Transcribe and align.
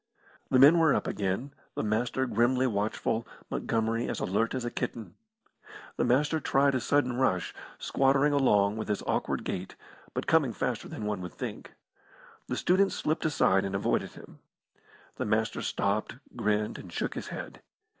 The 0.49 0.57
men 0.57 0.79
were 0.79 0.95
up 0.95 1.05
again, 1.05 1.53
the 1.75 1.83
Master 1.83 2.25
grimly 2.25 2.65
watchful, 2.65 3.27
Montgomery 3.51 4.07
as 4.09 4.19
alert 4.19 4.55
as 4.55 4.65
a 4.65 4.71
kitten. 4.71 5.13
The 5.97 6.03
Master 6.03 6.39
tried 6.39 6.73
a 6.73 6.79
sudden 6.79 7.17
rush, 7.17 7.53
squattering 7.77 8.33
along 8.33 8.77
with 8.77 8.87
his 8.87 9.03
awkward 9.03 9.43
gait, 9.43 9.75
but 10.15 10.25
coming 10.25 10.53
faster 10.53 10.87
than 10.87 11.05
one 11.05 11.21
would 11.21 11.33
think. 11.33 11.73
The 12.47 12.57
student 12.57 12.93
slipped 12.93 13.25
aside 13.25 13.63
and 13.63 13.75
avoided 13.75 14.13
him. 14.13 14.39
The 15.17 15.25
Master 15.25 15.61
stopped, 15.61 16.15
grinned, 16.35 16.79
and 16.79 16.91
shook 16.91 17.13
his 17.13 17.27
head. 17.27 17.61